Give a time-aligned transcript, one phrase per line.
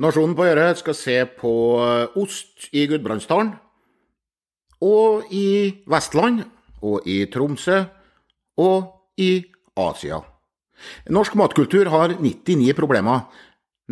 [0.00, 1.52] Nasjonen på Øre skal se på
[2.16, 3.52] ost i Gudbrandsdalen.
[4.80, 6.46] Og i Vestland.
[6.80, 7.82] Og i Tromsø.
[8.64, 9.44] Og i
[9.76, 10.22] Asia.
[11.12, 13.26] Norsk matkultur har 99 problemer.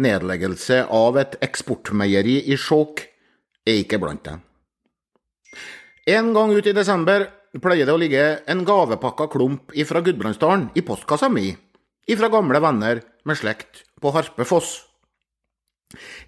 [0.01, 3.05] Nedleggelse av et eksportmeieri i Skjåk
[3.69, 4.41] er ikke blant dem.
[6.09, 7.27] En gang ut i desember
[7.61, 11.51] pleier det å ligge en gavepakka klump ifra Gudbrandsdalen i postkassa mi,
[12.09, 14.88] ifra gamle venner med slekt på Harpefoss.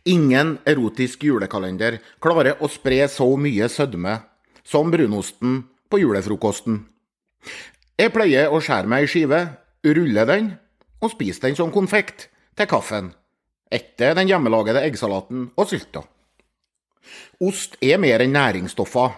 [0.09, 4.17] Ingen erotisk julekalender klarer å spre så mye sødme
[4.65, 5.61] som brunosten
[5.91, 6.79] på julefrokosten.
[8.01, 9.41] Jeg pleier å skjære meg ei skive,
[9.85, 10.53] rulle den
[11.01, 13.11] og spise den som konfekt til kaffen,
[13.73, 16.05] etter den hjemmelagede eggsalaten og sylta.
[17.41, 19.13] Ost er mer enn næringsstoffer,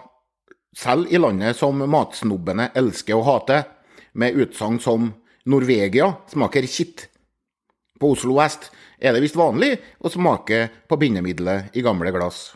[0.75, 3.63] selv i landet som matsnobbene elsker å hate,
[4.13, 5.13] med utsagn som
[5.45, 7.07] 'Norvegia smaker kitt'.
[8.03, 8.67] På Oslo vest
[8.99, 12.49] er det visst vanlig å smake på bindemiddelet i gamle glass.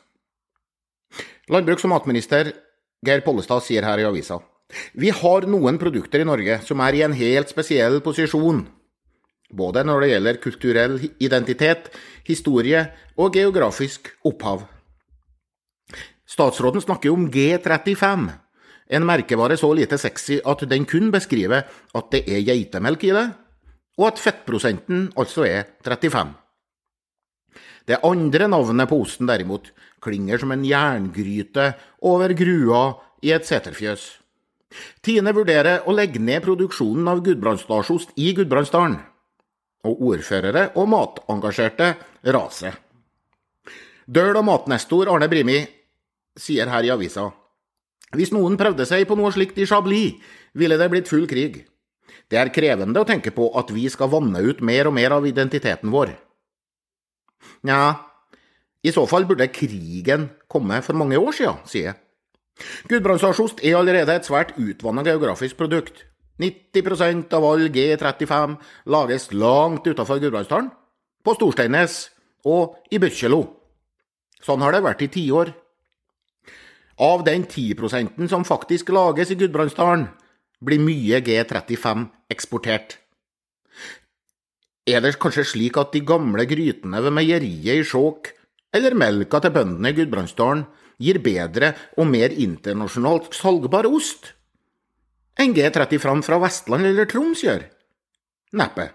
[1.48, 2.52] Landbruks- og matminister
[3.08, 4.42] Geir Pollestad sier her i avisa
[4.94, 8.66] vi har noen produkter i Norge som er i en helt spesiell posisjon,
[9.56, 11.88] både når det gjelder kulturell identitet,
[12.28, 12.84] historie
[13.16, 14.66] og geografisk opphav.
[16.28, 18.28] Statsråden snakker om G35,
[18.88, 21.64] en merkevare så lite sexy at den kun beskriver
[21.96, 23.28] at det er geitemelk i det,
[23.98, 26.36] og at fettprosenten altså er 35.
[27.88, 29.72] Det andre navnet på osten derimot
[30.04, 31.72] klinger som en jerngryte
[32.06, 32.82] over grua
[33.24, 34.04] i et seterfjøs.
[35.02, 38.98] Tine vurderer å legge ned produksjonen av gudbrandsdalsost i Gudbrandsdalen,
[39.88, 41.94] og ordførere og matengasjerte
[42.36, 42.76] raser.
[44.06, 45.62] Døl- og matnestor Arne Brimi
[46.38, 47.30] sier her i avisa
[48.16, 50.16] hvis noen prøvde seg på noe slikt i Chablis,
[50.56, 51.66] ville det blitt full krig.
[52.28, 55.28] Det er krevende å tenke på at vi skal vanne ut mer og mer av
[55.28, 56.14] identiteten vår.
[57.68, 57.96] Nja,
[58.84, 62.00] i så fall burde krigen komme for mange år siden, sier jeg.
[62.90, 66.06] Gudbrandsdalsost er allerede et svært utvanna geografisk produkt.
[66.42, 68.58] 90% av all G35
[68.94, 70.70] lages langt utafor Gudbrandsdalen,
[71.26, 72.08] på Storsteinnes
[72.48, 73.42] og i Byrkjelo.
[74.46, 75.52] Sånn har det vært i tiår.
[77.02, 80.08] Av den 10% som faktisk lages i Gudbrandsdalen,
[80.64, 82.98] blir mye G35 eksportert.
[84.88, 88.32] Er det kanskje slik at de gamle grytene ved meieriet i Skjåk,
[88.76, 90.66] eller melka til bøndene i Gudbrandsdalen,
[90.98, 94.32] gir bedre og mer internasjonalt salgbar ost
[95.38, 97.68] enn G35 fra Vestland eller Troms gjør?
[98.58, 98.88] Neppe.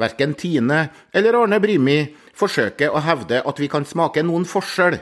[0.00, 1.98] Verken Tine eller Arne Brimi
[2.38, 4.96] forsøker å hevde at vi kan smake noen forskjell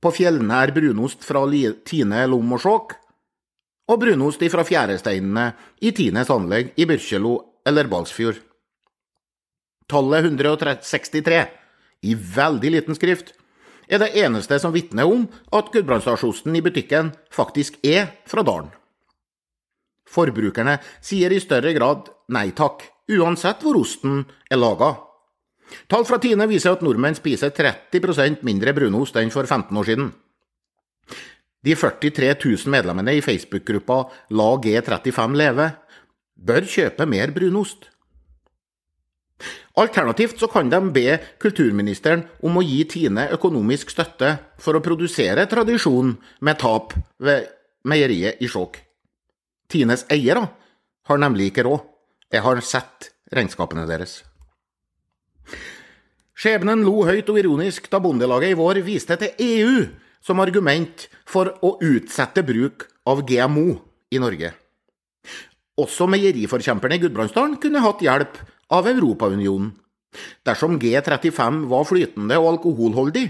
[0.00, 1.42] på fjellnær brunost fra
[1.84, 2.96] Tine Lom og Skjåk
[3.90, 5.50] og brunost fra fjæresteinene
[5.82, 7.34] i Tines anlegg i Byrkjelo
[7.66, 8.38] eller Balsfjord.
[9.90, 11.40] Tallet 163,
[12.06, 13.34] i veldig liten skrift,
[13.90, 18.70] er det eneste som vitner om at gudbrandsdalsosten i butikken faktisk er fra dalen.
[20.10, 24.94] Forbrukerne sier i større grad nei takk, uansett hvor osten er laga.
[25.90, 30.10] Tall fra Tine viser at nordmenn spiser 30% mindre brunost enn for 15 år siden.
[31.60, 35.70] De 43 000 medlemmene i Facebook-gruppa La G35 leve
[36.40, 37.90] bør kjøpe mer brunost.
[39.80, 45.46] Alternativt så kan de be kulturministeren om å gi Tine økonomisk støtte for å produsere
[45.48, 47.48] tradisjon med tap ved
[47.88, 48.80] meieriet i Skjåk.
[49.70, 50.48] Tines eiere
[51.08, 51.86] har nemlig ikke råd.
[52.30, 54.20] Jeg har sett regnskapene deres.
[56.40, 59.72] Skjebnen lo høyt og ironisk da Bondelaget i vår viste til EU
[60.24, 63.78] som argument for å utsette bruk av GMO
[64.12, 64.52] i Norge.
[65.80, 69.72] Også meieriforkjemperne i Gudbrandsdalen kunne hatt hjelp av Europaunionen.
[70.44, 73.28] Dersom G35 var flytende og alkoholholdig,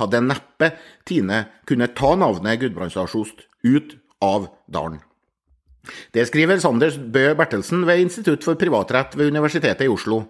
[0.00, 0.70] hadde neppe
[1.04, 5.02] Tine kunnet ta navnet Gudbrandsdalsost ut av dalen.
[6.14, 10.22] Det skriver Sanders Bø Bertelsen ved Institutt for privatrett ved Universitetet i Oslo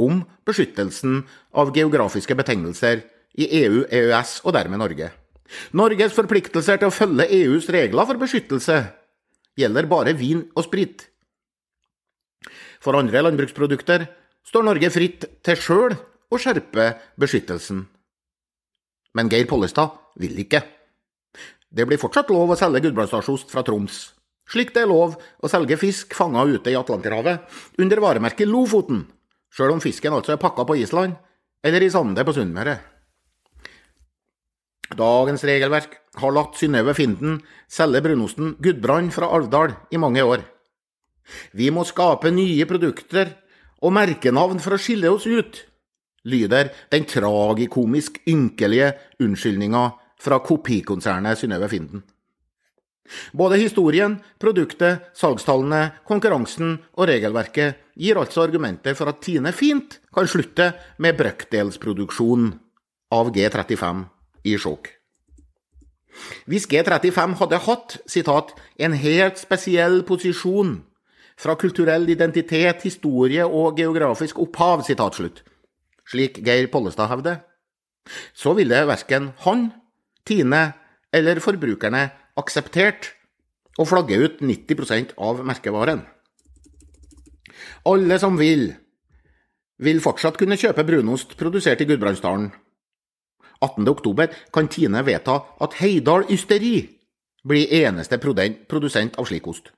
[0.00, 1.20] om beskyttelsen
[1.60, 3.02] av geografiske betegnelser
[3.38, 5.10] i EU, EØS og dermed Norge.
[5.76, 8.80] Norges forpliktelser til å følge EUs regler for beskyttelse
[9.58, 11.06] gjelder bare vin og sprit.
[12.80, 14.06] For andre landbruksprodukter
[14.46, 15.96] står Norge fritt til sjøl
[16.30, 17.84] å skjerpe beskyttelsen.
[19.14, 20.62] Men Geir Pollestad vil ikke.
[21.70, 24.10] Det blir fortsatt lov å selge gudbrandsdalsost fra Troms,
[24.50, 29.04] slik det er lov å selge fisk fanga ute i Atlanterhavet under varemerket Lofoten,
[29.54, 31.18] sjøl om fisken altså er pakka på Island
[31.62, 32.78] eller i Sande på Sunnmøre.
[34.98, 37.38] Dagens regelverk har latt Synnøve Finden
[37.70, 40.42] selge brunosten Gudbrand fra Alvdal i mange år.
[41.54, 43.36] Vi må skape nye produkter
[43.80, 45.66] og merkenavn for å skille oss ut.
[46.24, 48.92] lyder den tragikomisk ynkelige
[49.24, 49.84] unnskyldninga
[50.20, 52.02] fra kopikonsernet Synnøve Finden.
[53.32, 60.28] Både historien, produktet, salgstallene, konkurransen og regelverket gir altså argumenter for at Tine fint kan
[60.28, 62.52] slutte med brøkdelsproduksjon
[63.16, 64.04] av G35
[64.44, 64.90] i sjokk.
[66.50, 70.82] Hvis G35 hadde hatt citat, 'en helt spesiell posisjon'
[71.36, 75.42] fra kulturell identitet, historie og geografisk opphav, citat slutt,
[76.04, 77.40] slik Geir Pollestad hevder,
[78.34, 79.72] så ville verken han,
[80.26, 80.74] Tine
[81.12, 83.14] eller forbrukerne akseptert
[83.78, 86.04] å flagge ut 90% av merkevaren.
[87.88, 88.74] Alle som vil,
[89.80, 92.50] vil fortsatt kunne kjøpe brunost produsert i Gudbrandsdalen
[93.60, 96.80] 18.10 kan Tine vedta at Heidal Ysteri
[97.44, 99.70] blir eneste produsent av slik ost.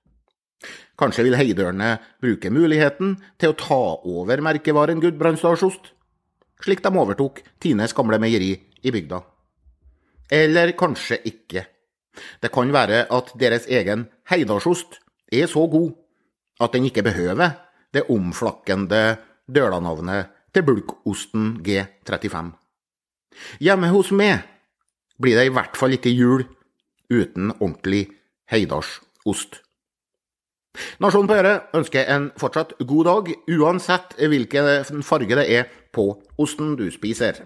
[0.99, 5.90] Kanskje vil heidørene bruke muligheten til å ta over merkevaren Gudbrandsdalsost,
[6.62, 8.52] slik de overtok Tines gamle meieri
[8.82, 9.23] i bygda.
[10.32, 11.67] Eller kanskje ikke.
[12.40, 15.00] Det kan være at deres egen heidalsost
[15.32, 15.90] er så god
[16.62, 17.56] at den ikke behøver
[17.93, 19.17] det omflakkende
[19.49, 22.61] dølanavnet til bulkosten G35.
[23.61, 24.46] Hjemme hos meg
[25.23, 26.46] blir det i hvert fall ikke jul
[27.12, 28.06] uten ordentlig
[28.50, 29.61] heidalsost.
[31.05, 36.06] Nasjonen på øret ønsker en fortsatt god dag, uansett hvilken farge det er på
[36.40, 37.44] osten du spiser.